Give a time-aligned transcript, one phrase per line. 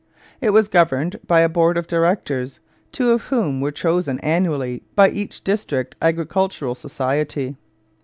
[0.41, 2.59] It was governed by a board of directors,
[2.91, 7.55] two of whom were chosen annually by each district agricultural society.